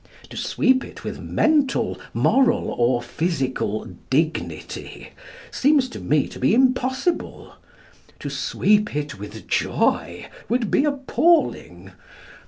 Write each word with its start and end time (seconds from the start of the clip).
To 0.31 0.35
sweep 0.35 0.83
it 0.83 1.03
with 1.03 1.19
mental, 1.19 1.99
moral, 2.11 2.71
or 2.71 3.03
physical 3.03 3.85
dignity 4.09 5.09
seems 5.51 5.87
to 5.89 5.99
me 5.99 6.27
to 6.29 6.39
be 6.39 6.55
impossible. 6.55 7.53
To 8.19 8.27
sweep 8.27 8.95
it 8.95 9.19
with 9.19 9.47
joy 9.47 10.25
would 10.49 10.71
be 10.71 10.85
appalling. 10.85 11.91